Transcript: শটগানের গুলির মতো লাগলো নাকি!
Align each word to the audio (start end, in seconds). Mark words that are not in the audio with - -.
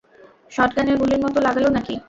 শটগানের 0.51 0.95
গুলির 1.01 1.21
মতো 1.23 1.39
লাগলো 1.47 1.67
নাকি! 1.69 1.95